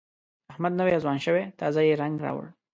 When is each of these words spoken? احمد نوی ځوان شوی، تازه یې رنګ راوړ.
احمد 0.51 0.73
نوی 0.79 1.01
ځوان 1.03 1.17
شوی، 1.25 1.43
تازه 1.59 1.79
یې 1.87 1.99
رنګ 2.01 2.13
راوړ. 2.25 2.45